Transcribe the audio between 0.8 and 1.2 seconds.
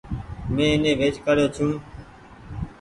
ويچ